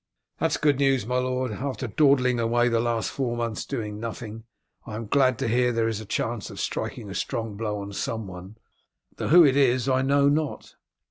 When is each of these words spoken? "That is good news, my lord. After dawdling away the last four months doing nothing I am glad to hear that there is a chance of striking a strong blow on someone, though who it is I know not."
"That 0.39 0.49
is 0.49 0.57
good 0.57 0.79
news, 0.79 1.05
my 1.05 1.19
lord. 1.19 1.51
After 1.51 1.85
dawdling 1.87 2.39
away 2.39 2.69
the 2.69 2.79
last 2.79 3.11
four 3.11 3.37
months 3.37 3.67
doing 3.67 3.99
nothing 3.99 4.45
I 4.83 4.95
am 4.95 5.05
glad 5.05 5.37
to 5.37 5.47
hear 5.47 5.67
that 5.67 5.75
there 5.75 5.87
is 5.87 6.01
a 6.01 6.05
chance 6.07 6.49
of 6.49 6.59
striking 6.59 7.07
a 7.07 7.13
strong 7.13 7.55
blow 7.55 7.79
on 7.83 7.93
someone, 7.93 8.57
though 9.17 9.27
who 9.27 9.45
it 9.45 9.55
is 9.55 9.87
I 9.87 10.01
know 10.01 10.27
not." 10.27 10.73